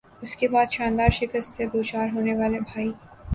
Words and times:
اس 0.23 0.35
کے 0.35 0.47
بعد 0.47 0.71
"شاندار"شکست 0.71 1.49
سے 1.49 1.65
دوچار 1.73 2.07
ہونے 2.13 2.35
والے 2.35 2.59
بھائی 2.61 2.91